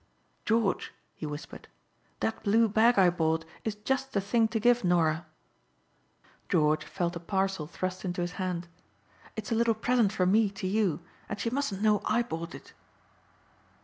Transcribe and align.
"George," 0.45 0.93
he 1.13 1.27
whispered, 1.27 1.67
"that 2.21 2.41
blue 2.41 2.67
bag 2.67 2.97
I 2.97 3.11
bought 3.11 3.45
is 3.63 3.75
just 3.75 4.13
the 4.13 4.19
thing 4.19 4.47
to 4.47 4.59
give 4.59 4.83
Norah." 4.83 5.27
George 6.49 6.83
felt 6.83 7.15
a 7.15 7.19
parcel 7.19 7.67
thrust 7.67 8.03
into 8.03 8.21
his 8.21 8.31
hand. 8.41 8.67
"It's 9.35 9.51
a 9.51 9.55
little 9.55 9.75
present 9.75 10.11
from 10.11 10.31
me 10.31 10.49
to 10.49 10.65
you 10.65 11.01
and 11.29 11.39
she 11.39 11.51
mustn't 11.51 11.83
know 11.83 12.01
I 12.05 12.23
bought 12.23 12.55
it." 12.55 12.73